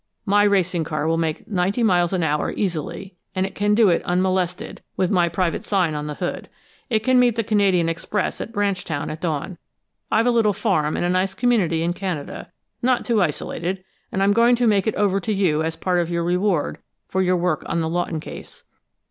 My 0.25 0.41
racing 0.45 0.83
car 0.83 1.07
will 1.07 1.19
make 1.19 1.47
ninety 1.47 1.83
miles 1.83 2.11
an 2.11 2.23
hour, 2.23 2.51
easily, 2.53 3.13
and 3.35 3.45
it 3.45 3.53
can 3.53 3.75
do 3.75 3.89
it 3.89 4.01
unmolested, 4.03 4.81
with 4.97 5.11
my 5.11 5.29
private 5.29 5.63
sign 5.63 5.93
on 5.93 6.07
the 6.07 6.15
hood. 6.15 6.49
It 6.89 7.01
can 7.01 7.19
meet 7.19 7.35
the 7.35 7.43
Canadian 7.43 7.87
express 7.87 8.41
at 8.41 8.51
Branchtown 8.51 9.11
at 9.11 9.21
dawn. 9.21 9.59
I've 10.11 10.25
a 10.25 10.31
little 10.31 10.53
farm 10.53 10.97
in 10.97 11.03
a 11.03 11.09
nice 11.11 11.35
community 11.35 11.83
in 11.83 11.93
Canada, 11.93 12.49
not 12.81 13.05
too 13.05 13.21
isolated, 13.21 13.83
and 14.11 14.23
I'm 14.23 14.33
going 14.33 14.55
to 14.55 14.65
make 14.65 14.87
it 14.87 14.95
over 14.95 15.19
to 15.19 15.31
you 15.31 15.61
as 15.61 15.75
part 15.75 15.99
of 15.99 16.09
your 16.09 16.23
reward 16.23 16.79
for 17.07 17.21
your 17.21 17.37
work 17.37 17.61
on 17.67 17.81
the 17.81 17.87
Lawton 17.87 18.19
case.... 18.19 18.63